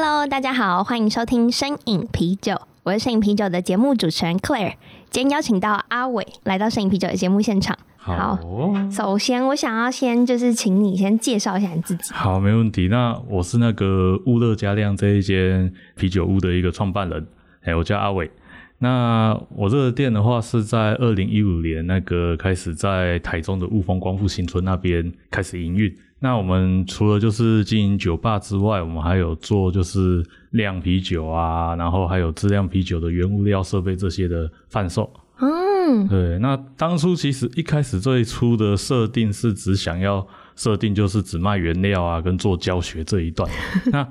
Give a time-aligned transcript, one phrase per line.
[0.00, 4.72] Cheers！Hello，大家好，欢迎收听声影啤酒，我是声影啤酒的节目主持人 Claire。
[5.10, 7.78] 今天邀请到阿伟来到声影啤酒的节目现场。
[7.98, 8.38] 好，
[8.90, 12.14] 首先我想要先就是请你先介绍一下你自己。
[12.14, 12.88] 好，没问题。
[12.88, 17.26] 那我是那个乌乐嘉酿这一间啤酒屋的一个创办人，
[17.64, 18.30] 哎，我叫阿伟。
[18.78, 25.94] 那我这个店的话是在二零一五年那个开始在台中的雾峰光复新村那边开始营运。
[26.22, 35.10] 那我们除了就是经营酒吧之外，我们还有做就是酿啤酒啊，然后还有制酿啤酒的原物料设备这些的贩售。
[35.40, 36.38] 嗯，对。
[36.38, 43.50] 那当初其实一开始最初的设定是只想要设定就是只卖原料啊，跟做教学这一段。
[43.90, 44.06] 那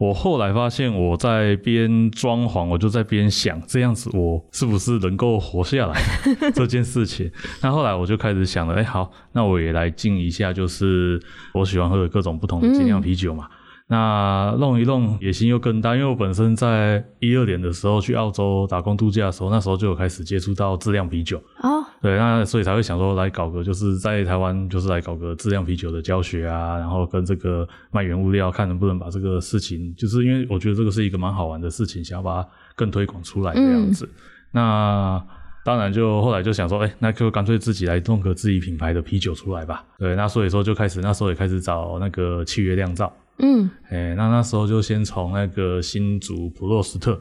[0.00, 6.00] 我后来发现我在边装潢，我就在边想这样子我是不是能够活下来
[6.54, 7.30] 这件事情。
[7.60, 11.20] 那后来我就开始想了，哎，好，那我也来进一下，就是
[11.52, 13.44] 我喜欢喝的各种不同的精酿啤酒嘛。
[13.50, 13.56] 嗯
[13.92, 21.42] 那弄一弄野心又更大，因为我本身在一二年的时候去澳洲打工度假的时候，那时候就有开始接触到自酿啤酒。
[21.60, 34.06] 哦，对，那所以才会想说来搞个，就是在台湾就是来搞个自酿啤酒的教学啊，然后跟这个卖原物料，看能不能把这个事情，就是因为我觉得这个是一个蛮好玩的事情，想要把它更推广出来这样子。
[34.06, 34.16] 嗯、
[34.52, 35.26] 那
[35.62, 39.84] 当然就后来就想说，哎、欸，那就干脆自己来弄个自己品牌的啤酒出来吧。
[39.98, 43.12] 对，那所以说就开始那时候也开始找那个契约酿造。
[43.40, 47.20] 嗯，哎、欸，那那时候就先从那个新竹普洛斯特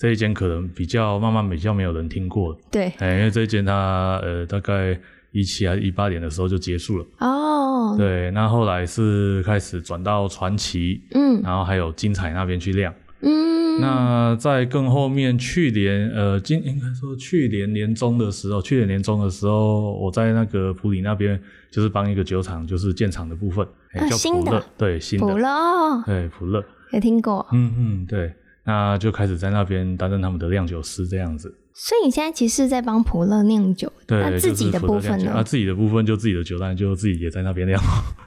[0.00, 2.58] 这一间，可能比较慢慢比较没有人听过。
[2.70, 4.98] 对，哎、欸，因为这一间它呃大概
[5.30, 7.06] 一七还是一八年的时候就结束了。
[7.18, 12.94] 哦，对，那后来是开始转到传奇，嗯，然后还有精彩那边去亮。
[13.20, 21.38] 嗯，那在更后面，去年呃，今应该说去年年中的时候，去年年中的时候，我在那个普里那边，
[21.70, 28.32] 就是帮一个酒厂，就是建厂的部分，欸、叫普乐，对，新的，普乐，对，普乐，有听过，嗯嗯，对，
[28.64, 31.54] 那就开始在那边担任他们的酿酒师这样子。
[31.72, 35.32] 所以你现在其实是在帮普乐酿酒，对，那自己的部分呢？
[35.34, 37.80] 那自己的部分就自己的酒单就自己也在那边酿，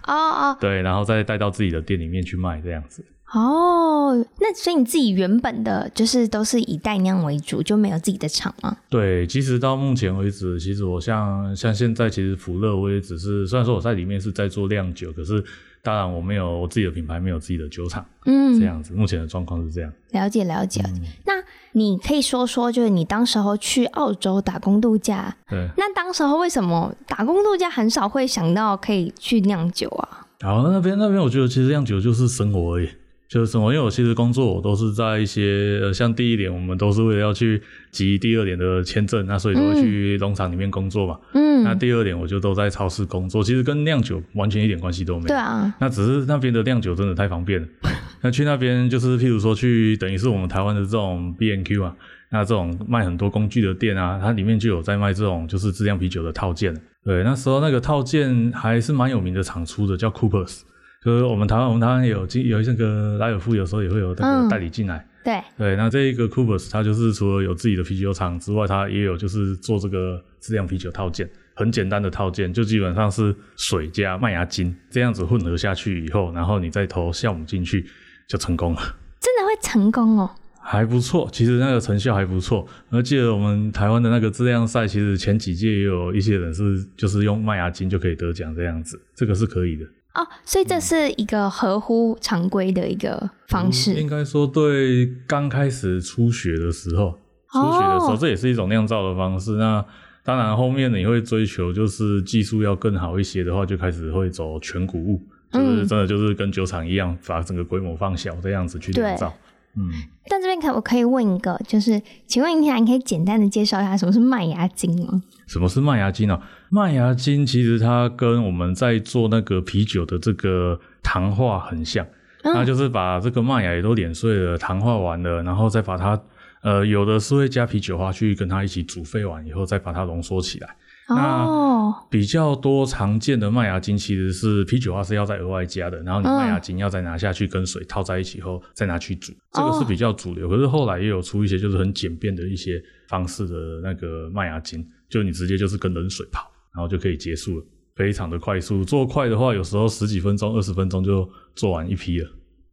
[0.07, 3.05] 哦哦， 对，然后再带到自己的店里面去卖这样子。
[3.33, 8.77] 哦，那所以你自己原本的就是都是以代酿为主，就没有自己的厂吗？
[8.89, 15.43] 对，其实到目前为止，其实我像像现在，其实普乐我也只是，虽然说我在里面是在做酿酒，可是
[15.83, 19.91] 当然我没有我自己的品牌，没有自己的酒厂，嗯，这样子，目前的状况是这样。
[20.11, 21.33] 了解了解，嗯、那
[21.73, 30.25] 你可以说说，就是你当时候去澳洲打工度假，对，那当时候为什么打工度假很少会想到可以去酿酒啊？
[30.39, 32.89] 好，那边那边，我觉得其实酿酒就是生活而已。
[33.33, 33.73] 就是什么？
[33.73, 41.19] 因为我其实工作我都是在一些呃，像第一年我们都是为了要去集第二年的签证，那所以都会去农场里面工作嘛。
[41.33, 41.63] 嗯。
[41.63, 45.27] 那第二年我就都在超市工作，其实跟酿酒完全一点关系都没有。
[45.29, 45.73] 对啊。
[45.79, 47.67] 那只是那边的酿酒真的太方便了。
[48.21, 51.95] 那去那边就是譬如说去，等于是我们台湾的这种 B N Q 啊，
[52.29, 56.71] 那这种卖很多工具的店啊，它里面就有在卖这种就是自酿啤酒的套件。
[57.03, 60.61] 对，那时候那个套件还是蛮有名的厂出的，叫 Coopers。
[61.03, 64.97] 就是我们台湾，我们台湾有进有那个拉尔夫，有时候也会有那个代理进来。
[64.97, 77.85] 嗯、对对，那这一个 Coopers，它就是除了有自己的啤酒厂之外，它也有就是做这个质量啤酒套件，很简单的套件，就基本上是水加麦芽精这样子混合下去以后，然后你再投酵母进去，
[78.27, 78.81] 就成功了。
[79.19, 80.29] 真的会成功哦？
[80.61, 82.65] 还不错，其实那个成效还不错。
[82.89, 89.85] 而记得我们台湾的那个质量赛，其实前几届也有一些人是就是用麦芽精就可以得奖这样子，这个是可以的。
[90.13, 93.93] 哦，所以这是一个合乎常规的一个方式。
[93.93, 97.19] 嗯、应该说，对刚开始初学的时候，
[97.51, 99.53] 初学的时候，哦、这也是一种酿造的方式。
[99.53, 99.83] 那
[100.23, 105.21] 当然，后面你会追求就是技术要更好一些的话，就开始会走全谷物，
[105.51, 109.33] 就是真的就是跟酒厂一样，把整个规模放小这样子去酿造。
[109.75, 109.89] 嗯，
[110.27, 115.21] 但这边可我可以问一个，就是请问一下，你可以简单的介绍一下什么是麦芽精吗？
[115.47, 116.39] 什么是麦芽精呢？
[116.69, 122.05] 麦芽精其实它跟我们在做那个啤酒的这个糖化很像，
[122.43, 126.21] 那、嗯、就是把这个麦芽也都碾碎了，糖化完了，然后再把它，
[126.61, 130.75] 呃，有的是会加啤酒花去跟它一起煮沸完以后，再把它浓缩起来。
[131.07, 140.47] 哦，那比较多常见的麦芽精其实是啤酒花是要再额外加的，然后你麦芽精要再拿下去跟水套在一起后再拿去煮，这个是比较主流。
[140.47, 147.65] 可是后来也有出一些就是很简便的一些方式的那个麦芽精，就你直接就是跟冷水泡，然后就可以结束了，
[147.95, 148.83] 非常的快速。
[148.85, 152.29] 做快的话，有时候十几分钟、二十分钟就做完一批了，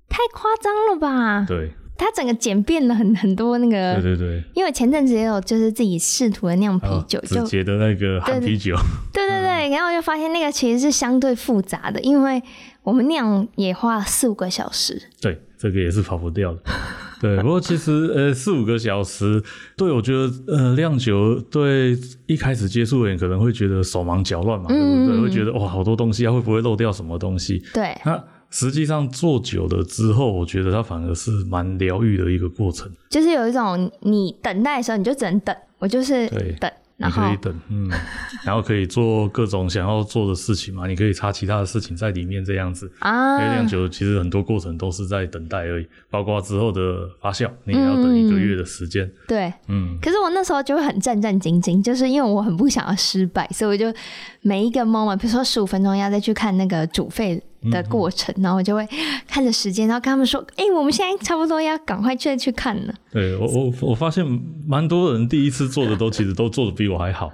[0.08, 1.44] 太夸张了吧？
[1.46, 1.72] 对。
[2.00, 8.74] 它整个简便了很很多那个，对对对，因为前阵子也有就是自己试图的酿啤酒，就直接的那个含啤酒，
[9.12, 12.42] 对对对，然后就发现那个其实是相对复杂的，因为
[12.82, 16.60] 我们酿也花了四五个小时，对，这个也是跑不掉的，
[17.20, 19.42] 对，不过其实呃四五个小时，
[19.76, 21.94] 对我觉得呃酿酒对
[22.26, 25.28] 一开始接触的人可能会觉得手忙脚乱嘛，嗯、对不对？
[25.28, 27.62] 会觉得哇好多东西啊，会不会漏掉什么东西？
[27.74, 28.18] 对，那。
[28.50, 32.90] 实际上做久了之后，我觉得它反而是蛮疗愈的一个过程。
[33.08, 36.28] 就是有一种你等待的时候，你就只能等，我就是
[36.60, 36.70] 等。
[37.02, 37.90] 你可以等，嗯，
[38.44, 43.40] 然后可以做各种想要做的事情嘛，你可以插其他的事情在里面这样子啊。
[43.40, 49.10] 因为酿酒其实很多过程都是在等待而已，包括之后的发酵，你也要等一个月的时间。
[49.26, 49.96] 对，嗯。
[50.02, 53.90] 可是我那时候就会很战战兢兢，就是因为我很不想要失败，所以我就
[54.42, 58.86] 每一个 moment，比如说十五分钟要再去看那个煮沸的过程，然后我就会
[59.28, 64.24] 看着时间，然后跟他们说：“哎，我们现在差不多要赶快去去看了。”对，我我我发现
[64.66, 67.32] 蛮多人第一次做的都其实都做的比我还好。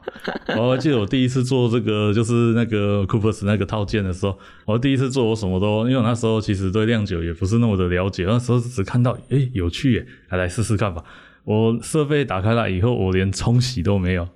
[0.57, 11.05] 我还记得我第一次做这个就是那个 Coopers 那个套件的时候，我第一次做我什么都，因为我那时候其实对酿酒也不是那么的了解，那时候只看到哎有趣耶，还来试试看吧。
[11.47, 14.29] 我设备打开来以后，我连冲洗都没有。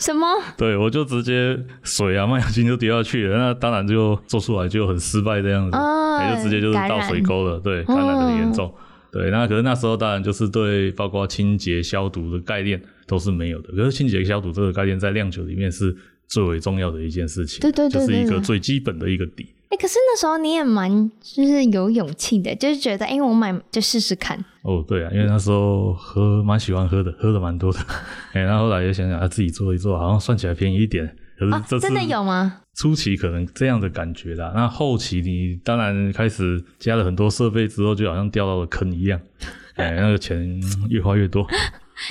[0.00, 0.26] 什么？
[0.58, 8.74] 对，我就直接水啊，麦芽精就丢下去了，那当然就做出来就很失败这样子，也、哦、就直接就是倒水沟了，对，感染的很严重。
[8.76, 8.82] 嗯、
[9.12, 13.72] 对，那可是那时候当然就是对包括清洁消毒的概念都是没有的。
[13.72, 15.96] 可是清洁消毒这个概念在酿酒里面是
[16.26, 19.46] 最为重要的一件事情，对对对，对，就是一个最基本的一个底。
[19.70, 20.90] 哎、欸，可是那时候你也蛮
[21.20, 24.36] 就是有勇气的，就是觉得哎、欸，我买就试试看。
[24.62, 27.78] 哦，对啊，因为那时候喝蛮喜欢喝的，喝的蛮多的。
[28.34, 31.06] 哎、欸，然后后来又想想，啊，自己做一做，好像算起来便宜一点。
[31.38, 32.62] 可是这、啊、真的有吗？
[32.74, 39.20] 初期可能这样的感觉啦，那后期你当然开始加了很多设备之后，就好像掉到了坑一样。
[39.76, 41.46] 哎、欸，那个钱越花越多。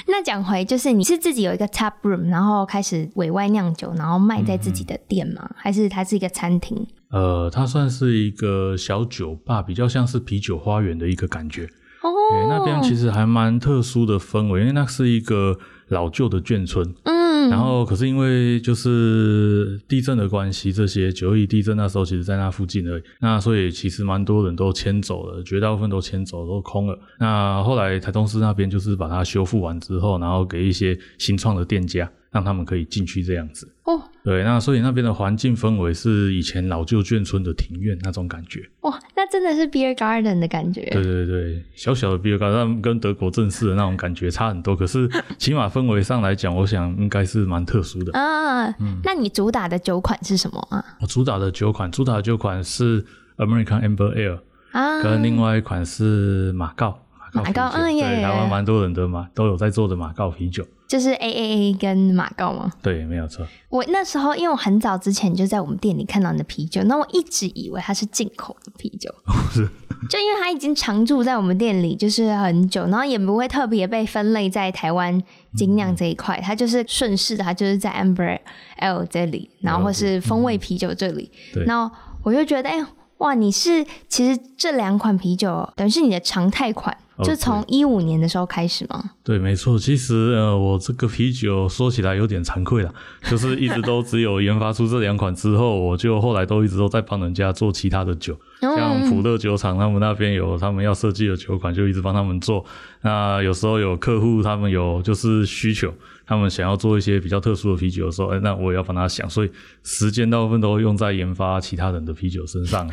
[0.07, 5.41] 那讲回就是你是自己有一个 tap room，然后开始委外酿酒，然后卖在自己的店吗？
[5.50, 6.88] 嗯、还是它是一个餐厅？
[7.12, 11.65] 呃，它算是一个小酒吧，比较像是啤酒花园的一个感觉。
[12.01, 12.09] 哦，
[12.47, 15.57] 那边其实还蛮特殊的氛围，因为那是一个
[15.88, 16.95] 老旧的眷村。
[17.03, 17.19] 嗯，
[17.50, 26.98] 然后可是因为就是地震的关系，这些九二一地震那时候其实在那附近而已，那所以其实蛮多人都迁走了，绝大部分都迁走，都空了。
[27.19, 32.10] 那后来台东市那边就是把它修复完之后，然后给一些新创的店家。
[32.31, 38.64] 让他们可以进去这样子哦，对，那所以那边的环境氛围是以前老旧眷村的庭院那种感觉。
[38.81, 40.81] 哇，那真的是 beer garden 的感觉。
[40.92, 45.10] 对对对，小小的 beer garden 跟德国正式的那种感觉差很多，可是
[45.40, 48.68] 起码氛围上来讲，我想应该是蛮特殊的啊。
[48.80, 50.86] 嗯，那你主打的酒款是什么啊？
[51.02, 53.04] 我主打的酒款，主打的酒款是
[53.38, 54.40] American Amber Ale
[54.72, 60.66] 啊，跟另外一款是马告马告，嗯耶，对，台湾蛮多人的嘛，都有在做的马告啤酒。
[60.88, 62.72] 就是 A A A 跟马告吗？
[62.81, 63.46] 对，没有错。
[63.70, 69.14] 我那时候因为我很早之前就在我们店里看到你的啤酒，那我一直以为它是进口的啤酒，
[69.52, 69.70] 是，
[70.10, 75.21] 就因为它已经常驻在我们店里就是很久，然后也不会特别被分类在台湾
[75.56, 78.40] 精酿这一块，嗯，它就是顺势的，它就是在 Amber
[78.80, 82.83] Ale 这里，然后或是风味啤酒这里，对，然后我就觉得，哎，
[83.19, 86.97] 哇，你是其实这两款啤酒等于是你的常态款。
[87.21, 89.11] 就从一五年的时候开始吗？
[89.26, 89.78] 对，没错。
[89.78, 92.94] 其实呃，我这个啤酒说起来有点惭愧了，
[93.30, 102.66] 就是一直都只有研发出这两款之后，我就后来都一直都在帮人家做其他的酒，像普乐酒厂他们那边有他们要设计的酒款，就一直帮他们做。
[103.01, 105.94] 那有时候有客户他们有就是需求，
[106.25, 109.51] 他们想要做一些比较特殊的啤酒的时候，哎，那我也要帮他想，所以
[109.83, 112.89] 时间大部分都用在研发其他人的啤酒身上。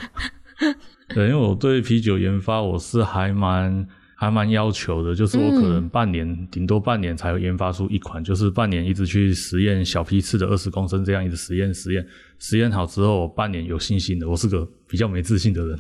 [1.15, 3.87] 对，因为我对啤酒研发我是还蛮。
[4.19, 12.05] 还蛮要求的，就是我可能半年，顶、嗯、多半年才会研发出一款，就是半年一直去实验小批次的二十公升这样一直实验实验，
[12.39, 14.27] 实验好之后，我半年有信心的。
[14.27, 15.79] 我是个比较没自信的人。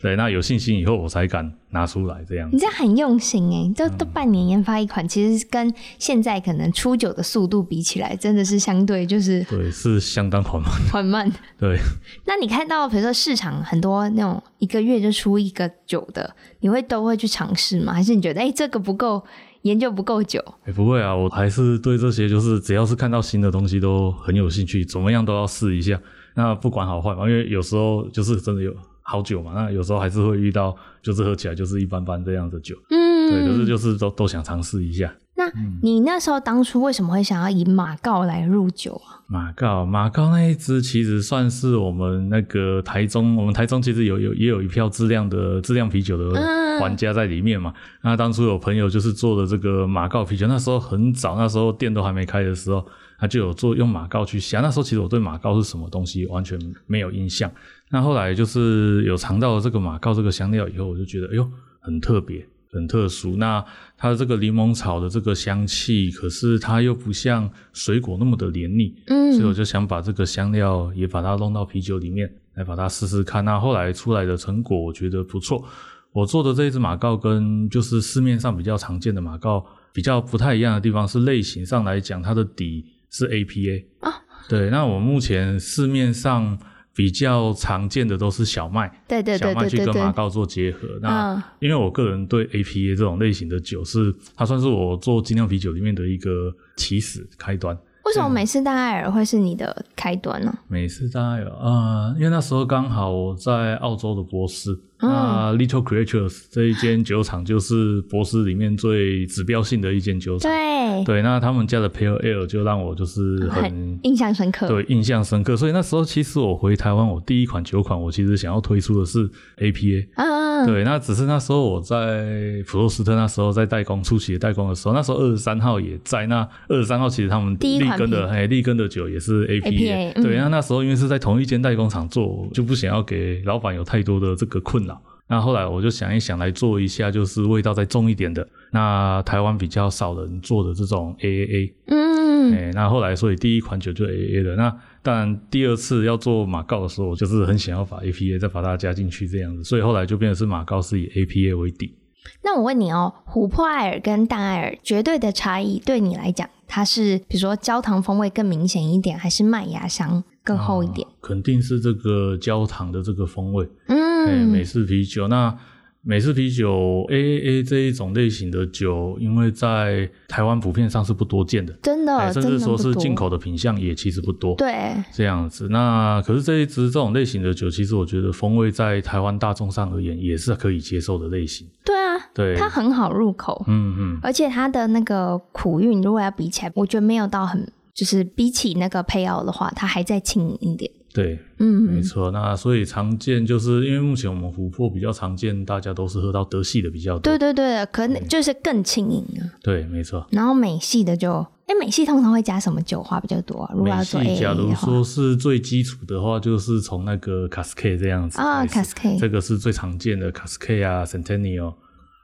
[0.00, 2.48] 对，那有信心以后我才敢拿出来这样。
[2.50, 10.70] 你这样很用心诶，都都半年研发一款，嗯，其实跟现在可能出酒的速度比起来，真的是相对就是对，是相当缓慢。
[10.90, 11.30] 缓慢。
[11.60, 11.76] 对。
[12.24, 17.92] 那你看到比如说市场很多那种一个月就出一个酒的，你会都会去尝试吗？
[17.92, 19.22] 还是你觉得哎，欸，这个不够
[19.62, 20.42] 研究不够久？
[20.62, 26.00] 哎、欸，不会啊，我还是对这些就是只要是看到新的东西都很有兴趣，怎么样都要试一下。
[26.36, 28.74] 那不管好坏嘛，因为有时候就是真的有
[29.10, 32.76] 好酒嘛，那有时候还是会遇到就是喝起来就是一般般这样的酒。
[32.90, 35.12] 嗯，对，可是就是都都想尝试一下。
[35.34, 35.50] 那
[35.82, 39.18] 你那时候当初为什么会想要以马告来入酒啊？
[39.26, 46.38] 马告，马告那一支其实算是我们那个台中，我们台中其实有有也有一票质量的质量啤酒的
[46.80, 47.70] 玩家在里面嘛。
[47.70, 52.84] 嗯、那当初有朋友就是做的这个马告啤酒，那时候很早，那时候店都还没开的时候，
[53.18, 54.60] 他就有做用马告去下。
[54.60, 57.50] 那时候其实我对马告是什么东西完全没有印象。
[57.90, 62.46] 那后来就是有尝到了这个马告这个香料以后，我就觉得哎呦很特别。
[62.72, 63.64] 很特殊，那
[63.96, 73.44] 它的这个柠檬草的这个香气，可是它又不像水果那么的黏腻，嗯，所以我就想把这个香料也把它弄到啤酒里面来把它试试看。
[73.44, 75.64] 那后来出来的成果我觉得不错。
[76.12, 84.12] 我做的这一支马告跟就是市面上比较常见的马告比较不太一样的地方是类型上来讲，它的底是 APA 啊，
[84.48, 84.70] 对。
[84.70, 86.56] 那我目前市面上。
[86.94, 90.88] 比较常见的都是小麦，对对对，小麦去跟马告做结合。
[91.00, 97.76] 那因为我个人对 APA 这种类型的酒是，它算是我做精酿啤酒里面的一个起始开端。
[98.04, 100.52] 为什么美式大艾尔会是你的开端呢？
[100.68, 104.80] 美式大艾尔啊，因为那时候刚好我在澳洲的博斯。
[105.00, 110.50] 那 Little Creatures 这一间酒厂就是博斯里面最指标性的一间酒厂。
[110.50, 114.66] 对对，那他们家的 Pale Ale 就让我就是很，很印象深刻。
[114.66, 115.56] 对，印象深刻。
[115.56, 119.28] 所以那时候其实我回台湾，我第一款酒款我其实想要推出的是
[119.58, 120.06] APA。
[120.14, 120.66] 啊。
[120.66, 126.26] 对，那只是那时候我在普洛斯特那时候在代工初期的代工的时候，那时候二十三号也在。
[126.26, 130.22] 那二十三号其实他们立根的哎立根的酒也是 APA。
[130.22, 134.89] 对，那那时候因为是在同一间代工厂做，就不想要给老板有太多的这个困扰。
[135.30, 138.44] 那后来我就想一想，来做一下，就是味道再重一点的。
[138.72, 144.56] 那台湾比较少人做的这种 AAA，嗯，哎、欸，那后来所以第一款酒就 AAA 的。
[144.56, 151.94] 那当然第二次要做马告的时候，我就是很想要把 APA 再把它加进去这样子，所以后来就变成是马告是以 APA 为底。
[152.42, 161.06] 那我问你哦，琥珀艾尔跟淡艾尔绝对的差异，对你来讲，它是比如说焦糖风味更明显一点，还是麦芽香更厚一点？
[161.06, 163.68] 啊、肯定是这个焦糖的这个风味。
[163.86, 164.09] 嗯。
[164.26, 165.56] 哎，美式啤酒，那
[166.02, 174.54] 美式啤酒 AAA 这一种类型的酒，因为在台湾普遍上是不多见的，真的，甚至说是进口的品相也其实不多。
[174.54, 175.68] 对，这样子。
[175.68, 181.68] 那可是这一支这种类型的酒，其实我觉得风味在台湾大众上而言也是可以接受的类型。
[181.84, 183.62] 对啊，对，它很好入口。
[183.68, 190.90] 嗯嗯，而且它的那个苦韵，如果要比起来，我觉得没有到很，就是比起那个 Pale 的话，它还再轻盈一点。
[191.12, 192.30] 对，嗯，没错。
[192.30, 197.20] 那所以常见就是因为目前我们琥珀比较常见，大家都是喝到德系的比较多。
[197.20, 199.42] 对对对，可能就是更轻盈啊。
[199.62, 200.24] 对，没错。
[200.30, 201.32] 然后美系的就，
[201.66, 203.72] 哎，美系通常会加什么酒花比较多啊？
[203.74, 211.74] 如果要做假如说是最基础的话，就是从那个 Cascade 这样子啊，Cascade 这个是最常见的 Cascade 啊，Centennial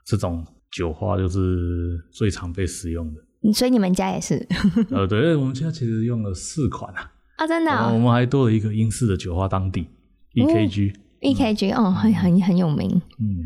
[0.05, 3.53] 这种酒花就是最常被使用的。
[3.53, 4.47] 所以你们家也是？
[4.91, 7.11] 呃，对，我们家其实用了四款啊。
[7.37, 7.91] 啊，真的、哦！
[7.93, 9.87] 我们还多了一个英式的酒花当地
[10.35, 12.91] ，EKG，EKG，哦，很很很有名。
[13.19, 13.45] 嗯，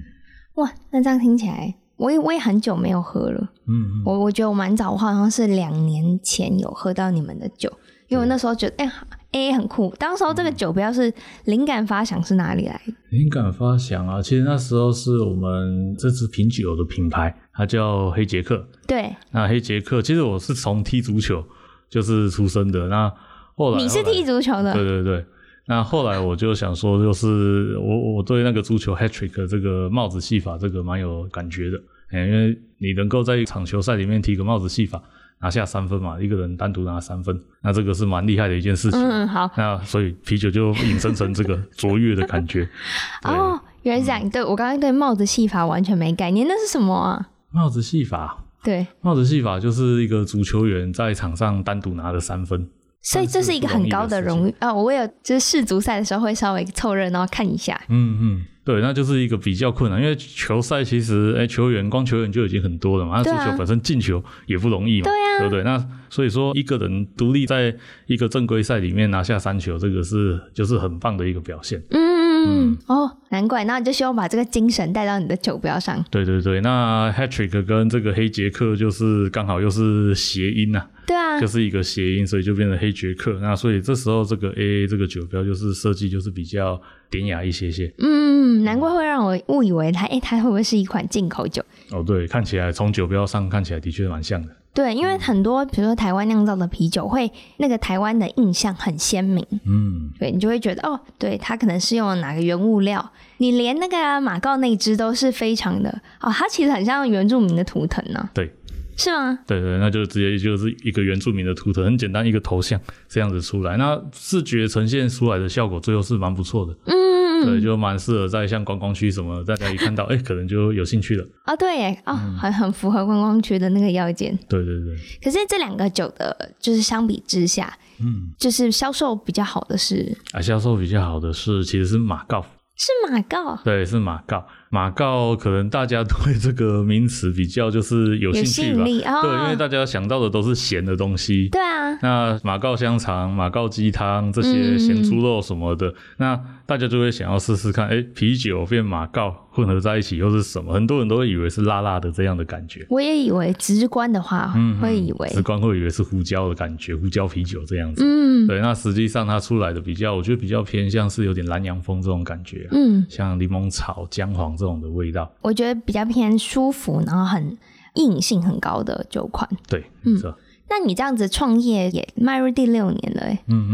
[0.54, 3.52] 哇，那这样听起来，我也我也很久没有喝了。
[3.66, 7.68] 嗯，嗯，我我觉得我蛮早，我好像是两年前有喝到你们的酒，
[8.06, 8.86] 因为我那时候觉得，哎、
[9.32, 9.92] 欸，A 很酷。
[9.98, 11.12] 当时候这个酒标是
[11.46, 12.92] 灵感发想是哪里来的？
[13.10, 18.68] 灵感发想啊，其实那时候是我们这支品酒的品牌，它叫黑杰克。
[18.86, 21.44] 对，那黑杰克，其实我是从踢足球
[21.88, 23.12] 就是出生的那。
[23.60, 25.22] 后来你是踢足球的，对对对。
[25.66, 31.76] 那后来我就想说，就是我我对那个足球 hat trick 这个帽子戏法这个蛮有感觉的，
[32.10, 35.00] 因为你能够在一场球赛里面踢个帽子戏法
[35.42, 38.98] 拿下三分嘛，一个人单独拿三分，那这个是蛮厉害的一件事情。
[38.98, 39.48] 嗯，好。
[39.58, 42.66] 那所以啤酒就引申成这个 卓越的感觉。
[43.24, 44.30] 哦，原来是这样。
[44.30, 47.28] 对，我刚刚对帽子戏法完全没概念，那是什么啊？
[47.52, 48.44] 帽子戏法？
[48.64, 52.68] 对，帽子戏法就是一个足球员在场上单独拿的三分。
[53.02, 54.72] 所以这是一个很高的荣誉啊！
[54.72, 57.80] 我有就是世足赛的时候会稍微凑热闹看一下。
[57.88, 65.64] 嗯嗯，对，那就是一个比较困难，因为球赛其实哎，球员光球员就已经很多了嘛，那足球本身进球也不容易嘛，对啊，对不对？
[65.64, 67.74] 那所以说一个人独立在
[68.06, 71.82] 一个正规赛里面拿下三球，这个是就是很棒的一个表现。
[71.90, 72.09] 嗯。
[72.46, 76.04] 嗯哦，难怪，那你就希望把这个精神带到你的酒标上。
[76.10, 80.90] 对对对，那 Hat Trick 跟这个黑杰克就是刚好又是谐音呐、啊。
[81.06, 83.38] 对啊，就是一个谐音，所以就变成黑杰克。
[83.40, 86.80] 那所以这时候这个 AA 这个酒标就是设计就是比较
[87.10, 87.92] 典雅一些些。
[87.98, 91.62] 嗯，难怪会让我误以为它，哎、欸，它会不会是一款进口酒？
[91.90, 94.48] 哦，对，看起来从酒标上看起来的确蛮像的。
[94.72, 99.44] 对，因为很多比如说台湾酿造的啤酒，会那个台湾的印象很鲜明。
[99.66, 103.12] 嗯，对，你就会觉得哦，对，它可能是用了哪个原物料。
[103.38, 108.30] 你连那个马告那只都是非常的哦，它其实很像原住民的图腾呢、啊。
[108.32, 108.52] 对，
[108.96, 109.38] 是吗？
[109.46, 116.74] 对对，那就直接就是一个原住民的图腾，很简单一个头像这样子出来，那视觉呈现出来的效果最后是蛮不错的。
[116.86, 117.19] 嗯。
[117.44, 121.24] 对，就蛮适合在像观光区什么，大家一看到，哎、欸，可能就有兴趣了。
[121.46, 124.36] 哦，对耶，哦，嗯、很 很符合观光区的那个要件。
[124.48, 124.96] 对对对。
[125.22, 132.42] 可是这两个酒的，就是相比之下，嗯，就是销售比较好的是啊，销售比较好的是其实是马告，
[132.76, 134.46] 是马告，对，是马告。
[134.72, 141.98] 马告可能大家对这个名词比较就是有兴趣吧，哦、对，因为大家想到的都是咸的东西，对啊。
[142.00, 150.72] 那马告香肠、马告鸡汤这些咸猪肉什么的，嗯、那大家就会想要试试看，哎，啤酒变马告混合在一起又是什么？
[150.72, 152.86] 很多人都会以为是辣辣的这样的感觉。
[152.90, 158.04] 我也以为直观的话，嗯，会以为直观会以为是胡椒的感觉，胡椒啤酒这样子。
[158.04, 158.60] 嗯，对。
[158.60, 165.32] 那实际上它出来的比较，我觉得比较偏向是有点南洋风这种感觉，嗯，像柠檬草、姜黄这种的味道。
[165.40, 167.56] 我觉得比较偏舒服，然后很
[167.94, 169.48] 硬性很高的酒款。
[169.66, 170.20] 对，嗯，
[170.68, 173.66] 那你这样子创业也迈入第六年了，哎，嗯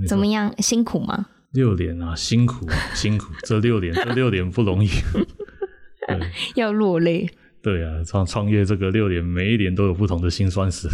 [0.00, 0.52] 嗯，怎么样？
[0.58, 1.26] 辛苦吗？
[1.52, 4.88] 六年啊，辛苦 辛苦，这六年这六年不容易，
[6.08, 7.28] 对，要落泪。
[7.62, 10.88] 对啊，创创业这个六年，每一年都有不同的辛酸史。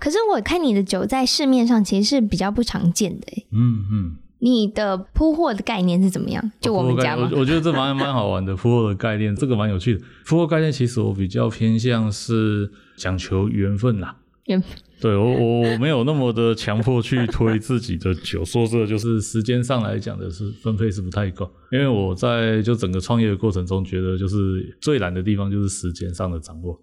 [0.00, 4.16] 可是我看你的酒在市面上其实是比较不常见的，嗯嗯。
[4.42, 6.52] 你的铺货的概念是怎么样？
[6.60, 7.30] 就我们家吗？
[7.32, 10.04] 我我觉得这蛮蛮好玩的铺货的概念，这个蛮有趣的。
[10.26, 14.16] 铺货概念其实我比较偏向是讲求缘分啦。
[14.46, 14.70] 缘分。
[15.00, 26.76] 对，我我我没有那么的强迫去推自己的酒，说这就是时间上来讲的是分配是不太够，因为我在就整个创业的过程中，觉得就是最难的地方就是时间上的掌握。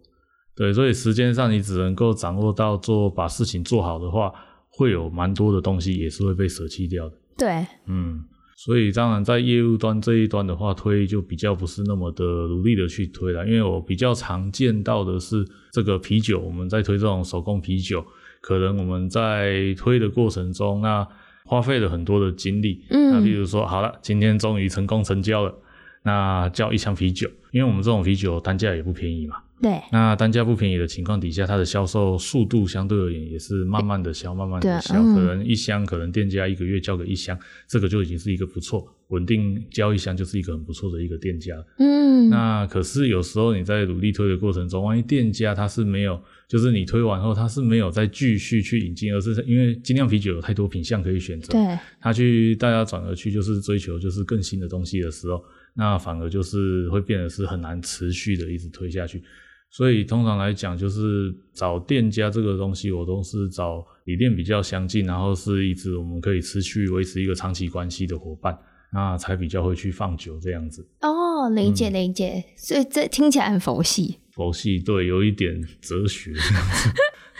[0.55, 4.31] 对，所以时间上你只能够掌握到做把事情做好的话，
[4.69, 7.15] 会有蛮多的东西也是会被舍弃掉的。
[7.39, 8.23] 对，嗯，
[8.55, 18.05] 所以当然在业务端这一端的话，推就比较不是那么的努力的去推了，因为我比较常见到的是这个啤酒，我们在推这种手工啤酒，
[18.41, 21.07] 可能我们在推的过程中，那
[21.45, 25.55] 花费了很多的精力，嗯，那比如说好了，今天终于成功成交了，
[26.03, 29.37] 那叫一箱啤酒，因为我们这种啤酒单价也不便宜嘛。
[29.61, 34.93] 对，那单价不便宜的情况底下，它的销售速度相对而言也是慢慢的销，慢慢的销。
[34.93, 41.55] 可能一箱，可能店家一个月交个一箱，这个就已经是一个不错，稳定交一箱就是一个很不错的一个店家。
[41.77, 55.43] 嗯，那可是有时候你在努力推的过程中，万一店家他是没有，就是你推完后他是没有再继续去引进，而是因为精酿啤酒有太多品相可以选择，对，他去大家转而去就是追求就是更新的东西的时候，
[55.73, 59.21] 那反而就是会变得是很难持续的一直推下去。
[59.69, 68.57] 所以通常来讲，就是找店家这个东西，我都是找理念比较相近，然后是一直我们可以持续维持一个长期关系的伙伴，
[68.91, 70.87] 那才比较会去放酒这样子。
[71.01, 74.17] 哦，理解理解，嗯、所以这听起来很佛系。
[74.31, 76.89] 佛系，对，有一点哲学这样子。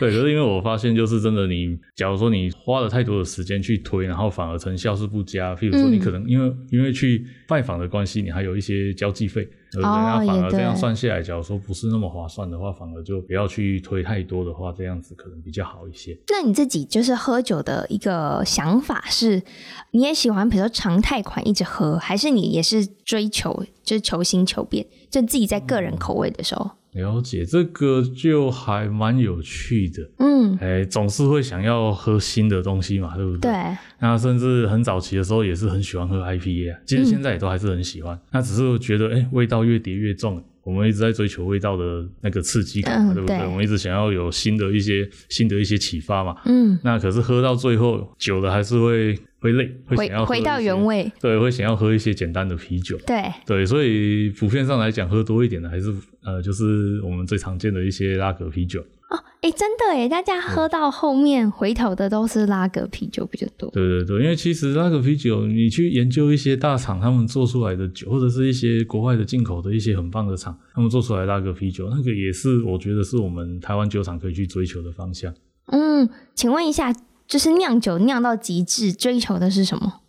[0.00, 5.54] 对，可是因为我发现，就是真的，你假如说你花了太多的时间去推，然后反而成效是不佳。
[5.54, 9.46] 譬如说，你可能因为、嗯、因为去拜访的关系，你还有一些交际费？
[9.74, 16.18] 那、哦、反而这样算下来，假如说不是那么划算的话，反而就不要去推太多的话，这样子可能比较好一些。
[16.30, 19.42] 那你自己就是喝酒的一个想法是，
[19.90, 26.64] 你也喜欢比如说常态款一直喝，还是你也是追求就是求新求变，就自己在个人口味的时候？
[26.64, 33.50] 嗯了解，这个就还蛮有趣的，嗯，哎、欸，总是会想要喝新的东西嘛，对不对？
[33.50, 33.76] 对。
[34.00, 38.16] 那甚至很早期的时候也是很喜欢喝 IPA 啊，其实现在也都还是很喜欢。
[38.16, 43.38] 嗯、那只是觉得，哎、欸，味道越叠越重，我们一直在追求味道的那个刺激感嘛，嗯、对不对？
[43.38, 46.78] 对，我们一直想要有新的一些新的一些启发嘛，嗯。
[46.82, 49.16] 那可是喝到最后，久了还是会。
[49.42, 55.90] 会累，会想要回，回到原味，对，会想要喝一些简单的啤酒，对对，所以普遍上来讲，喝多一点的还是
[56.22, 58.80] 呃，就是我们最常见的一些拉格啤酒。
[58.80, 63.68] 哦，哎，真的哎，大家喝到后面回头的都是拉格啤酒比较多。
[63.70, 75.34] 对对对，因为其实拉格啤酒，你去研究一些大厂他们做出来的酒，或者是一些国外的进口的一些很棒的厂，他们做出来的拉格啤酒，那个也是我觉得是我们台湾酒厂可以去追求的方向。
[75.66, 76.94] 嗯，请问一下。
[77.30, 80.00] 就是酿酒酿到极致，追求的是什么？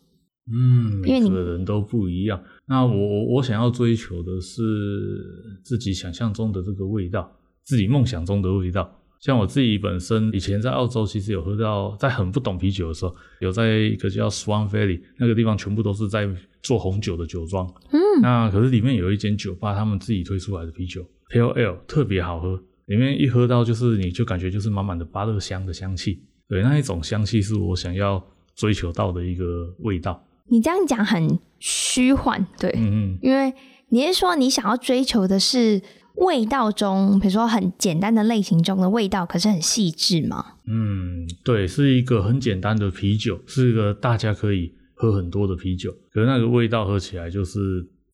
[0.51, 2.41] 嗯，每个人都不一样。
[2.71, 7.29] 那我我想要追求的是自己想象中的这个味道，
[7.65, 8.97] 自己梦想中的味道。
[9.19, 16.25] 像我自己本身以前在澳洲，其实有喝到，在很不懂啤酒的时候，有在一个叫 Swan Valley 那个地方，全部都是在
[16.63, 17.67] 做红酒的酒庄。
[17.91, 26.23] 嗯，那可是里面有一间酒吧，他们自己推出来的啤酒 Pale Ale 特别好喝，里面一喝到就是你就感觉就是满满的芭乐香的香气。
[26.47, 30.25] 对，那一种香气是我想要追求到的一个味道。
[30.47, 33.53] 你这样讲很虚幻，对，嗯嗯，因为
[33.89, 35.81] 你是说你想要追求的是。
[36.15, 40.45] 味道中，比如说很简单的类型中的味道，可是很细致吗？
[40.67, 47.59] 嗯，对，是一个很简单的啤酒，是一个大家可以喝很多的啤酒，可是那个味道喝起来就是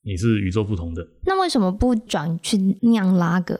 [0.04, 1.06] 你是与众不同的。
[1.26, 3.60] 那为什么不转去酿拉格？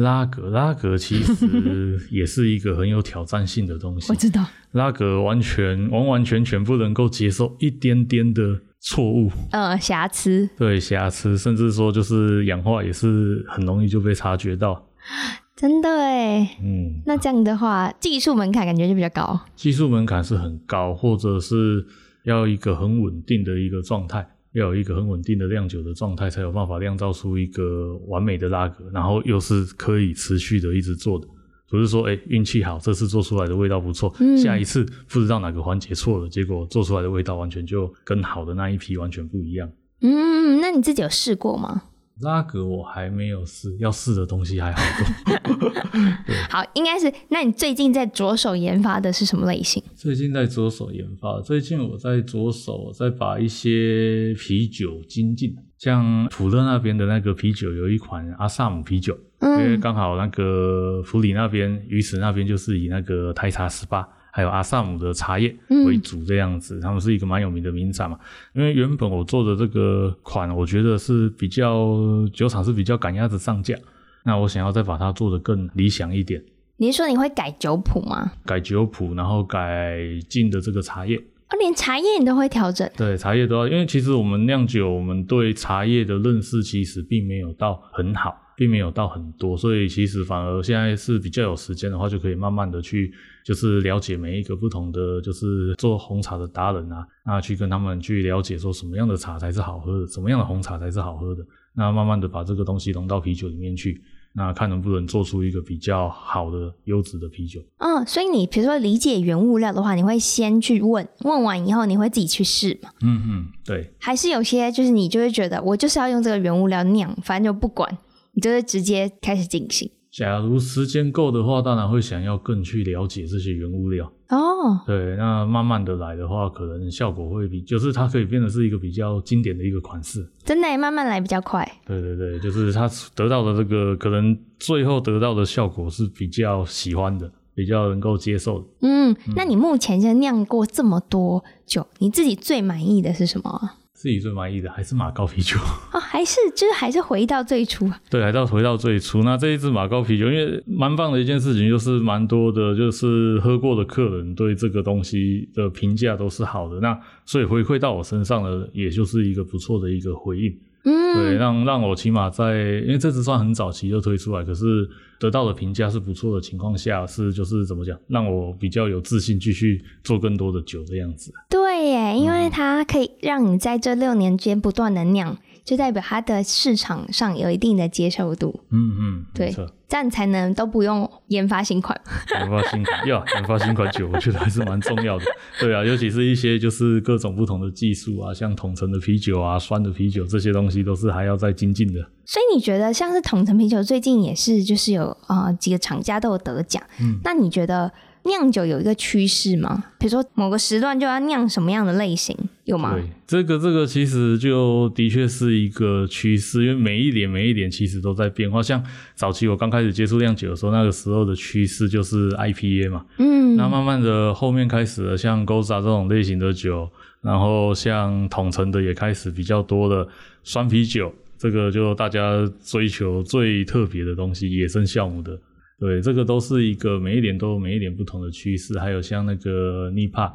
[0.00, 4.10] 拉格，拉格其实也是一个很有挑战性的东西。
[4.12, 8.60] 我知道，拉格完全完完全全不能够接受一点点的。
[8.84, 14.88] 错误，呃，瑕疵，对，瑕疵，甚至说就是氧化也是很容易就被察觉到，
[15.54, 21.86] 真的哎，嗯，那这样的话，技术门槛感觉就比较高，技术门槛是很高，或者是
[22.24, 31.26] 要一个很稳定的一个状态，要有一个很稳定的酿酒的状态，才有办法酿造出一个完美的拉格，然后又是可以持续的一直做的。
[31.70, 39.70] 不是说，哎、欸，运气好，这次做出来的味道不错，嗯，下一次不知道哪个环节错了，结果做出来的味道完全就跟好的那一批完全不一样。
[40.02, 41.84] 嗯，那你自己有试过吗？
[42.20, 45.70] 拉格我还没有试，要试的东西还好多。
[46.50, 47.12] 好，应该是。
[47.28, 49.82] 那你最近在着手研发的是什么类型？
[49.94, 59.18] 最近在着手研发，最近我在着手在把一些啤酒精进，像普乐那边的那个啤酒，有一款阿萨姆啤酒。
[59.44, 65.54] 因为刚好那个普里那边、鱼池那边就是以那个台茶十八还有阿萨姆的茶叶
[65.86, 68.18] 为主这样子，嗯、他们是一个蛮有名的名产嘛。
[68.54, 71.94] 因为原本我做的这个款，我觉得是比较
[72.32, 73.76] 酒厂是比较赶鸭子上架，
[74.24, 76.42] 那我想要再把它做得更理想一点。
[76.78, 78.32] 你是说你会改酒谱吗？
[78.46, 81.16] 改酒谱，然后改进的这个茶叶。
[81.16, 82.90] 哦，连茶叶你都会调整？
[82.96, 88.34] 对，茶叶都要，因为其实我们酿酒，我们对茶叶的认识其实并没有到很好。
[88.56, 93.12] 并没有到很多，所以其实反而现在是比较有时间的话，就可以慢慢的去，
[93.44, 104.02] 就是了解每一个不同的，就是做红茶的达人啊，那去跟他们去了解说什么样的茶才是好喝的，什么样的红茶才是好喝的，那慢慢的把这个东西融到啤酒里面去，
[104.34, 107.60] 那看能不能做出一个比较好的优质的啤酒。
[107.78, 112.90] 嗯，所以你比如说理解原物料的话，你会先去问问完以后，你会自己去试吗？
[113.02, 113.92] 嗯嗯，对。
[113.98, 117.98] 还是有些就是你就会觉得我就是要用这个原物料酿，反正就不管。
[118.32, 119.90] 你就会直接开始进行。
[120.10, 124.12] 假如时间够的话，当然会想要更去了解这些原物料。
[124.28, 130.26] 哦，对，那慢慢的来的话，可能效果会比，就是它可以变得是一个比较经典的一个款式。
[130.44, 131.66] 真的，慢慢来比较快。
[131.86, 138.66] 对对对，就是它得到的这个，可能最后得到的效果是比较喜欢的，比较能够接受的。
[138.82, 143.78] 嗯，那你目前就酿过这么多酒，你自己最满意的是什么？
[144.02, 145.56] 自己最满意的还是马高啤酒
[145.92, 149.22] 还是就是还是回到最初，对，还到回到最初。
[149.22, 156.80] 那这一支马高啤酒，因为蛮棒的一件事情，就是蛮多的，就是喝过的客人对这个东西的评价都是好的。
[156.80, 160.52] 那所以回馈到我身上的，也就是一个不错的一个回应。
[160.84, 164.88] 嗯，对，让让我起码在，因为这只算很早期就推出来，可是
[165.20, 171.32] 得到的评价是不错的情况下，是就是怎么讲，让我比较有自信继续做更多的酒的样子。
[171.48, 175.36] 对耶，因为它可以让你在这六年间不断的酿。
[175.64, 178.60] 就代表它的市场上有一定的接受度。
[178.70, 179.54] 嗯嗯，对，
[179.88, 181.98] 这样才能都不用研发新款。
[182.40, 185.24] 研发新款要研发新款酒，我觉得还是蛮重要的。
[185.60, 192.00] 对啊，尤其是一些就是各种不同的技术啊，像桶陈的啤酒啊、酸的啤酒这些东西，都是还要再精进的。
[192.24, 196.82] 所以你觉得像是桶陈啤酒最近也是就是有啊、呃、几个厂家都有得奖。
[197.00, 197.92] 嗯，那你觉得？
[198.24, 199.84] 酿酒有一个趋势吗？
[199.98, 202.94] 比如说某个时段就要酿什么样的类型，有吗？
[202.94, 208.62] 对，这个这个其实就的确是一个趋势，因为每一年每一年其实都在变化。
[208.62, 208.82] 像
[209.16, 216.88] 早期我刚开始接触酿酒的时候，那个时候的趋势就是 IPA 嘛，嗯，那慢慢的后面开始了像 Gose 这种类型的酒，
[217.22, 220.06] 然后像桶陈的也开始比较多的
[220.44, 225.36] 酸啤酒，这个就大家追求最特别的东西，野生酵母的。
[225.82, 230.32] 对，这个都是一个每一年都有每一年不同的趋势，还有像那个 NEIPA，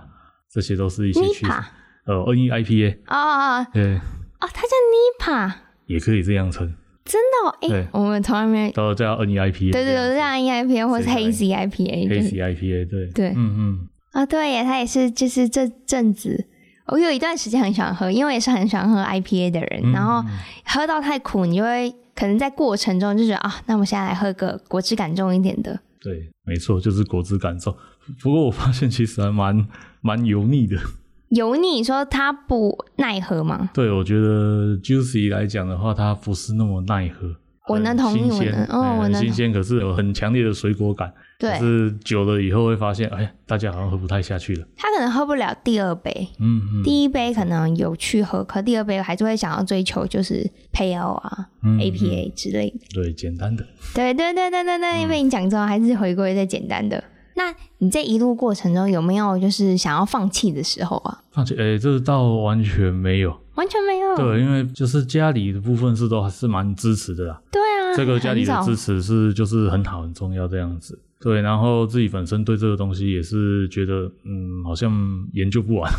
[0.51, 1.51] 这些都是一些趋势。
[2.05, 2.91] 呃，N E I P A。
[3.07, 3.95] 哦哦，对。
[3.95, 5.53] 哦，它叫 NEIPA，
[5.85, 6.69] 也可以这样称。
[7.05, 7.47] 真的？
[7.47, 7.73] 哦？
[7.73, 9.71] 哎，我们从来没都叫 N E I P A。
[9.71, 12.09] 对对对，叫 N E I P A 或是 Hazy I P A。
[12.09, 13.07] Hazy I P A，对。
[13.11, 13.87] 对，嗯嗯。
[14.11, 16.45] 啊，对耶，它也是，就是这阵子，
[16.87, 20.27] 我有一段时间很喜欢喝，因为我也是很喜欢喝 I P A 的人，然后
[20.65, 21.95] 喝到太苦，你就会。
[22.17, 25.79] 可能在过程中就觉得啊，那我们现在来喝个果汁感重一点的。
[26.01, 27.75] 对，没错，就是果汁感重。
[28.19, 29.67] 不过我发现其实还蛮
[30.01, 30.75] 蛮油腻的。
[31.29, 33.69] 油腻，你说它不耐喝吗？
[33.71, 37.35] 对，我觉得 Juicy 来讲的话，它不是那么耐喝。
[37.67, 39.21] 我能同意，我能，哦，我能。
[39.21, 41.11] 新鲜，可是有很强烈的水果感。
[41.37, 41.51] 对。
[41.51, 44.65] 可是久了以后会发现，哎，大家好像喝不太下去了。
[44.75, 46.27] 他可能喝不了第二杯。
[46.39, 46.83] 嗯嗯。
[46.83, 52.79] 第一杯可能有去喝，可第二杯还是会想要追求就是 Pale 啊、嗯、APA 之类的。
[52.93, 53.65] 对，简单的。
[53.93, 57.03] 对对对对对对，因为你讲之后还是回归在简单的。
[57.35, 61.21] 那你这一路过程中有没有就是想要放弃的时候啊？
[61.31, 61.53] 放弃？
[61.53, 64.15] 哎、欸，这倒完全没有，完全没有。
[64.15, 67.41] 对，因为就是家里的部分是都还是蛮支持的啦。
[67.51, 70.97] 对啊，这个家里的支持是就是很好很重要这样子。
[71.19, 74.93] 对，然后自己本身对这个东西也是觉得，嗯，好像
[75.33, 75.91] 研究不完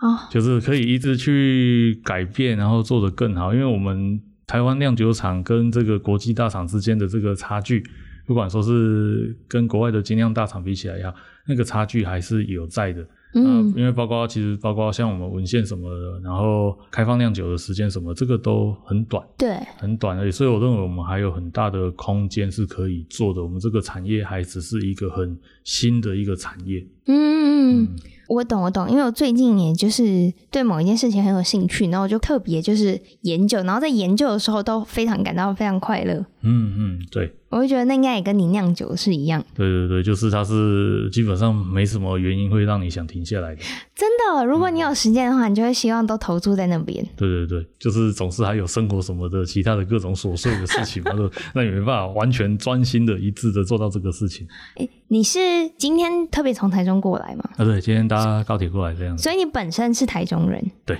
[0.00, 3.52] 哦， 就是可以一直去改变，然后做得更好。
[3.52, 7.84] 因为我们台湾酿酒厂跟这个国际大厂之间的这个差距。
[8.26, 11.14] 不管说是跟国外的精酿大厂比起来也好，
[11.46, 13.06] 那个差距还是有在的。
[13.34, 20.30] 嗯，因为包括其实包括像我们文献什么的，然后开放酿酒的时间什么，这个都很短，对，很短而已。
[20.30, 23.42] 所以我认为我们还有很大的空间是可以做的。
[23.42, 26.86] 我们这个产业还只是一个很新的一个产业。
[27.06, 27.44] 嗯。
[27.82, 27.88] 嗯
[28.26, 36.14] 我懂，我懂，因为我最近也就是对某一件事情很有兴趣，然后我就特别就是研究，然后在研究的时候都非常感到非常快乐。
[36.40, 39.40] 嗯嗯，对，我就觉得那应该也跟你酿酒是一样。
[39.54, 43.62] 对对对，就是它是基本上没什么原因会让你想停下来的。
[43.94, 47.06] 真的，如果你有时间的话，你就会希望都投注在那边。
[47.16, 51.12] 对对对，就是总是还有生活什么的其他的各种琐碎的事情嘛，
[51.54, 54.44] 那也没办法完全专心的一致的做到这个事情。
[54.78, 55.38] 欸，你是
[55.78, 57.44] 今天特别从台中过来吗？
[57.56, 59.22] 啊，对，今天搭高铁过来这样子。
[59.22, 60.60] 所以你本身是台中人。
[60.84, 60.98] 对。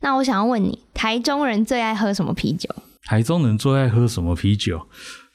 [0.00, 2.68] 那我想要问你，台中人最爱喝什么啤酒？
[3.06, 4.86] 台中人最爱喝什么啤酒？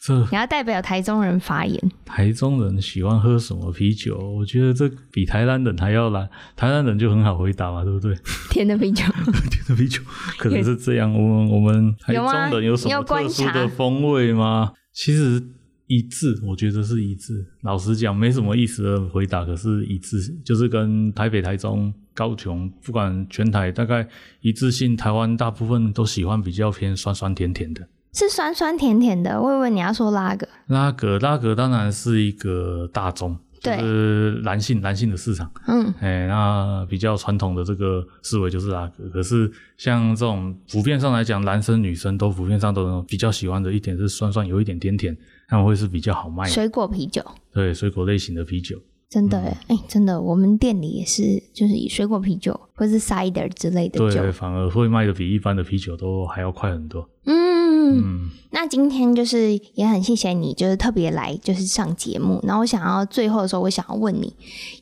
[0.01, 1.91] 这你要代表台中人发言。
[2.05, 4.17] 台中人喜欢喝什么啤酒？
[4.17, 6.27] 我觉得这比台南人还要难。
[6.55, 8.15] 台南人就很好回答嘛，对不对？
[8.49, 9.03] 甜的啤酒，
[9.51, 10.01] 甜的啤酒，
[10.37, 11.13] 可能是这样。
[11.13, 14.71] 我们我们台中人有什么特殊的风味吗？
[14.93, 15.43] 其实
[15.87, 17.45] 一致，我觉得是一致。
[17.63, 24.07] 老实讲，没什么意思的回答，可是一致，就是跟台北、台中、高雄，不管全台，大概
[24.39, 27.85] 一致性，台湾大部分都喜欢比较偏酸酸甜甜的。
[28.13, 30.47] 是酸酸甜甜的，我以为你要说拉格。
[30.67, 35.49] 拉格，拉格当然是一个大宗，对，就是男性男性的市场。
[35.67, 39.07] 嗯，哎、欸，那比较传统的这个思维就是拉格。
[39.09, 45.15] 可是像这种普遍上来讲，男生女生都普遍上都比较喜欢的一点是酸酸，有一点甜甜，
[45.47, 46.49] 他们会是比较好卖的。
[46.49, 48.77] 水果啤酒，对，水果类型的啤酒。
[49.09, 57.09] 真的哎、嗯欸，真的，我们店里也是，就是以水果啤酒或是 cider 之类的酒，对，反而会卖的比一般的啤酒都还要快很多。
[57.25, 62.39] 嗯，嗯，那今天就是也很谢谢你，就是特别来就是上节目。
[62.45, 64.33] 然后我想要最后的时候，我想要问你，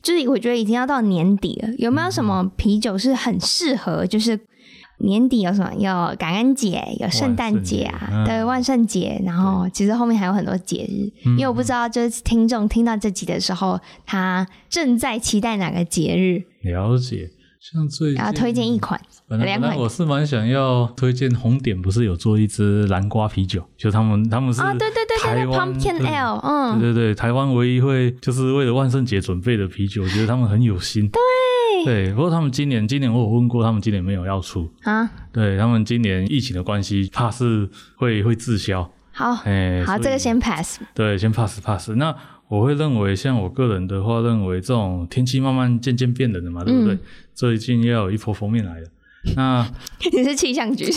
[0.02, 4.40] 就是我觉得已经要到年底了，有没有什么啤酒是很适合，就是。
[5.00, 5.72] 年底有什么？
[5.76, 9.22] 有感恩节，有圣诞节啊，对，万圣节。
[9.24, 16.42] 然后其实后面还有很多节日，因为我不知道，就是听众听到这集的时候，他正在期待哪个节日。
[16.68, 17.30] 了解，
[17.72, 31.08] 像最啊，推荐一款，本来本来我是蛮想要推荐红点，不是有做一支南瓜啤酒，就他们他们是啊，对对对对，Pumpkin Ale，嗯，对对对，台湾唯一会就是为了万圣节准备的啤酒，我觉得他们很有心。
[31.08, 31.20] 对。
[31.84, 35.08] 对，不过他们今年，今年我有问过，他们今年没有要出啊。
[35.32, 38.90] 对，他们今年疫情的关系，怕是会会滞销。
[39.12, 40.80] 好，哎，好，这个先 pass。
[40.92, 41.90] 对，先 pass pass。
[41.92, 42.14] 那
[42.48, 46.94] 我会认为，像我个人的话，认为这种天气慢慢渐渐变冷的嘛，对不对？
[46.94, 47.00] 嗯、
[47.34, 48.88] 最近要有一波封面来了。
[49.36, 49.68] 那
[50.12, 50.86] 你是气象局？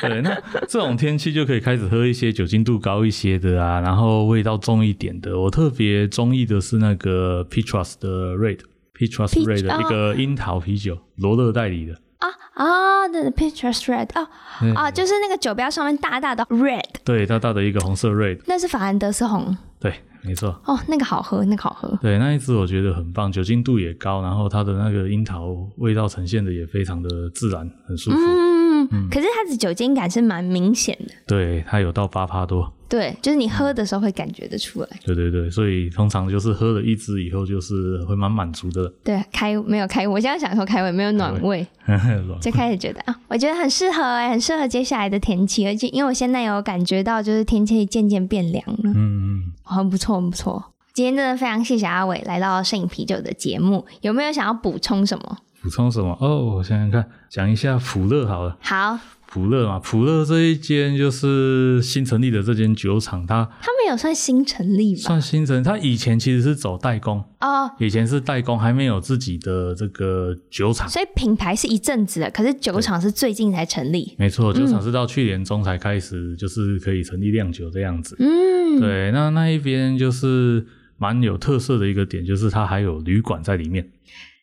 [0.00, 5.38] 对，那这种天气就可以开始喝一些酒精度高一些的啊，然后味道重一点的。
[5.38, 8.60] 我特别中意的是那个 Petrus 的 Red。
[8.94, 14.28] Petrus Red 的一个樱桃啤酒，罗勒代理的啊啊，，the picture's Red 啊
[14.74, 20.60] 啊，就是那个酒标上面大大的 Red，对，大大的一个红色 Red，那是法兰德斯红，对，没错。
[20.64, 21.96] 哦，那个好喝，那个好喝。
[22.02, 28.16] 对，那一支我觉得很棒，酒精度也高，然后它的那个樱桃味道呈现的也非常的自然，很舒服。
[28.18, 32.72] 嗯，嗯，可是它的酒精感是蛮明显的，对，它有到八趴多。
[32.88, 34.88] 对，就是你喝的时候会感觉得出来。
[35.04, 38.90] 对对对，所以通常就是喝了一支以后，就是会蛮满足的。
[39.04, 41.66] 对，开没有开胃，我现在想说开胃没有暖胃，
[42.40, 48.78] 就开始觉得啊，我觉得很适合哎，很适合接下来的天气，而且因为我现在有感觉到，就是天气渐渐变凉了。
[48.84, 50.72] 嗯嗯，很不错，很不错。
[50.94, 55.38] 今天真的非常谢谢阿伟来到摄影啤酒的节目，有没有想要补充什么？
[55.62, 56.16] 补充什么？
[56.20, 58.56] 哦，我想想看，讲一下普乐好了。
[58.62, 58.98] 好。
[59.30, 65.02] 普乐嘛，普乐这一间就是新成立的这间酒厂，它它没有算新成立吧？
[65.02, 74.14] 算新成立，它以前其实是走代工哦，以前是代工，还没有自己的这个酒厂，所以品牌是一阵子的，可是酒厂是最近才成立。
[74.16, 78.16] 没错，酒厂是到去年中才开始，就是可以成立酿酒这样子。
[78.18, 83.86] 嗯，对，那那一边就是蛮有特色的一个点，就是它还有旅馆在里面。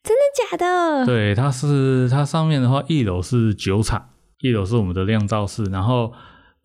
[0.03, 0.21] 真的
[0.51, 1.05] 假的？
[1.07, 4.09] 对，它是它上面的话，一楼是酒厂。
[4.45, 6.13] 一楼是我们的酿造室，然后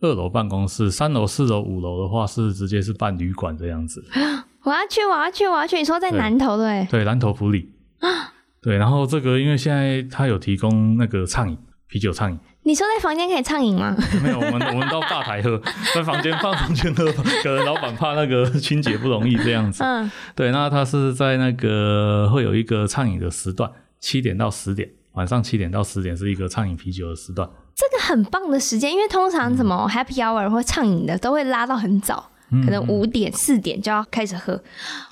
[0.01, 4.03] 二楼办公室，三楼、四楼、五楼的话是直接是办旅馆这样子。
[4.63, 5.77] 我要去，我要去，我要去！
[5.77, 6.87] 你说在南头对？
[6.91, 7.71] 对，南投埔里。
[7.99, 12.37] 啊， 对，然后这个因为现在他有提供那个畅饮，啤酒畅饮。
[12.63, 13.97] 你说在房间可以畅饮吗？
[14.21, 15.59] 没有，我们我们 到吧台喝，
[15.95, 19.83] 在房间放房间喝，可能老板怕那个清洁不容易这样子。
[19.83, 23.67] 嗯，对，那他是在那个会有一个畅饮的时段，
[23.99, 27.49] 七点到十点，晚上七点到十点是一个畅饮啤酒的时段。
[27.75, 34.61] 这个很棒的时间，因为通常什么 Happy Hour 或畅饮的都会拉到很早，嗯、可能五点四点就要开始喝。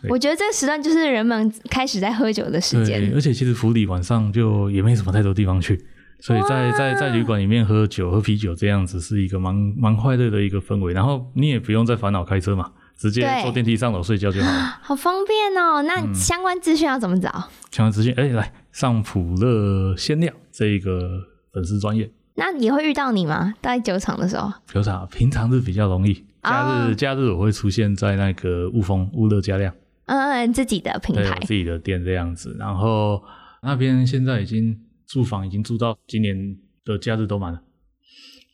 [0.09, 3.11] 我觉得这个时段就是人们开始在喝酒的时间。
[3.15, 5.83] 而且其实府里晚上就也没什么太多地方去，
[6.19, 10.93] 所以在在在旅馆里面喝酒喝啤酒这样子是一个蛮蛮快乐的一个氛围。
[10.93, 15.81] 然后你也不用再烦恼开车嘛，直接坐电梯上楼睡觉就好了， 好方便哦。
[15.81, 17.29] 那相关资讯要怎么找？
[17.29, 22.11] 嗯、相关资讯哎，来上普乐鲜酿这一个粉丝专页。
[22.39, 23.54] 那也会遇到你吗？
[23.62, 29.73] 在酒厂的时候，酒厂平常是比较容易，假日、哦、假日我会出现在那个雾峰雾乐加量，
[30.06, 32.56] 嗯，自己的品牌，自己的店这样子。
[32.58, 33.21] 然后
[33.62, 37.62] 那边现在已经住房已经住到今年的假日都满了，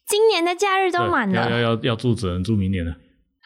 [0.08, 2.96] 今年的假日都满了，要要要要住只能住明年了。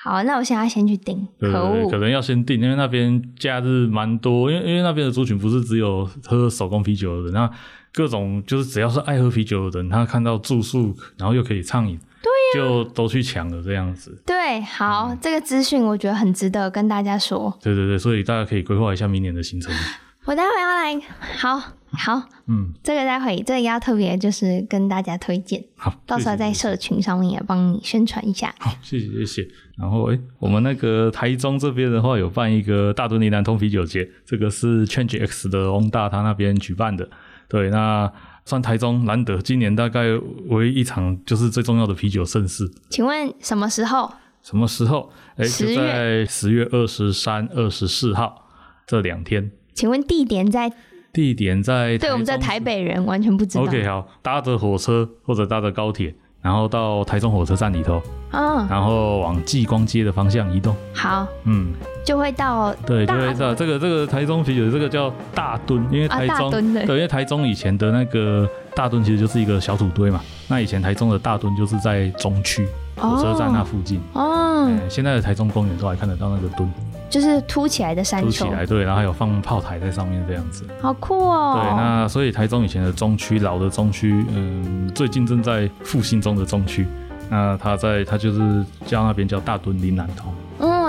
[0.02, 7.52] 好，那我现在先去订，可恶，可能要先订，因为那边假日蛮多，因为因为那边的族群不是只有喝手工啤酒的人，那。
[7.94, 14.22] 各种就是只要是爱喝啤酒的人，他看到住宿，然后又可以畅饮，对呀，就都去抢了这样子。
[14.26, 17.58] 对，好，嗯、这个资讯我觉得很值得跟大家说。
[17.62, 19.74] 对对对，所以大家可以规划一下明年的行程。
[20.26, 21.02] 我待会要来，
[21.38, 21.58] 好
[21.92, 28.54] 好，嗯，这个待会这个要特别就是跟大家推荐，好，到时候在社群上面也帮你宣传一下。
[28.60, 29.48] 好，谢谢谢谢。
[29.76, 37.10] 然后诶，我们那个台中这边的话有办一个大墩林南通啤酒节，这个是 Change X 的翁大他那边举办的。
[37.50, 38.10] 对，那
[38.46, 40.06] 算台中难得，今年大概
[40.48, 42.72] 唯一一场就是最重要的啤酒盛事。
[42.90, 44.10] 请问什么时候？
[44.42, 45.12] 什么时候？
[45.36, 48.48] 哎，就在十月二十三、二十四号
[48.88, 49.52] 这两天。
[49.74, 50.72] 请问地点在？
[51.12, 51.98] 地点在？
[51.98, 53.64] 对，我们在台北人完全不知道。
[53.64, 56.16] OK，好，搭着火车或者搭着高铁。
[56.42, 60.76] 然后到台中火车站里头，嗯，然后往继光街的方向移动。
[60.94, 61.74] 好，嗯，
[62.06, 70.22] 就会到，对，就会到这个这个台中啤酒，这个叫大墩，因为台中，对，因为台中以前的那个大墩其实就是一个小土堆嘛。
[70.48, 74.02] 那以前台中的大墩就是在中区火车站那附近。
[74.14, 76.72] 哦，现在的台中公园都还看得到那个墩。
[77.10, 81.60] 就是凸起来的山丘，凸起来，对，然后还有放炮台在上面这样子，好酷哦。
[81.62, 86.88] 对，那所以台中以前的中区，老的中区，嗯，最近正在复兴中的中区，
[87.30, 90.34] 那他在他就是叫那边叫大墩林南通。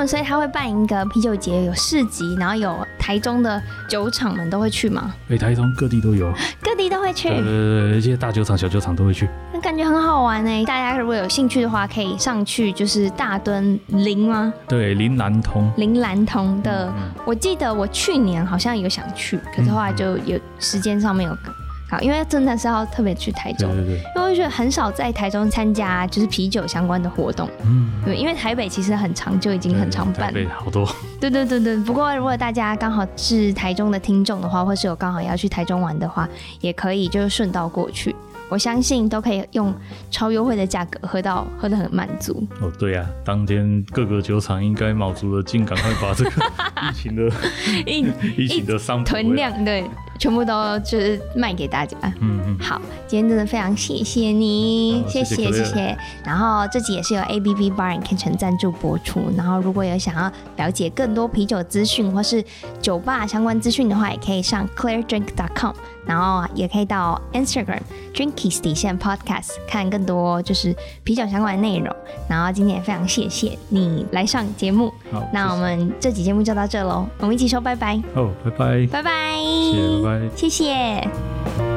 [0.01, 5.15] 嗯，所以他会办一个啤酒节，有市集，然后有台中的酒厂们都会去吗？
[5.29, 6.33] 哎，台中各地都有，
[6.63, 7.29] 各地都会去。
[7.29, 9.29] 对对对，一些大酒厂、小酒厂都会去。
[9.53, 10.65] 那感觉很好玩呢。
[10.65, 14.53] 大家如果有兴趣的话，可以上去，就是大墩林吗？
[14.67, 15.71] 对，林南通。
[15.77, 21.37] 林南通的，嗯、我记得我去年好像有想去，可是后来就有时间上面有。
[21.91, 30.89] 好，因为真的是要特别去台中，对对对，因为我觉得很少在台中参加就是啤酒相关的活动，嗯，对，因为台北其实很常就已经很常办，台北好多，
[31.21, 31.77] 对对对对。
[31.79, 36.29] 不过如果大家刚好是台中的听众的话，或是有刚好要去台中玩的话，
[36.61, 38.15] 也可以就是顺道过去。
[38.51, 39.73] 我相信都可以用
[40.11, 42.71] 超优惠的价格喝到喝得很满足哦。
[42.79, 46.31] 对呀、啊，当天各个酒厂应该卯足了劲，赶快把这个
[46.91, 47.33] 疫情的
[47.87, 51.97] 疫 疫情的商品囤量，对，全部都就是卖给大家。
[52.21, 52.59] 嗯嗯。
[52.59, 55.97] 好，今天真的非常谢谢你，谢谢谢谢。
[56.25, 59.33] 然后这集也是由 A B B Bar and Kitchen 赞助播出。
[59.37, 62.45] 然后如果有想要了解更多啤酒资讯或是
[62.83, 65.75] 酒吧相关资讯的话，也可以上 ClearDrink.com。
[66.07, 67.81] 然后也可以到 Instagram
[68.15, 71.95] Drinkies 底线 Podcast 看更多就是啤酒相关的内容。
[72.29, 74.93] 然后今天也非常谢谢你来上节目。
[75.13, 78.01] 好，那我们这期节目就到这喽，我们一起说拜拜。
[78.15, 81.70] 哦，拜拜，拜拜，谢谢，拜拜，谢谢。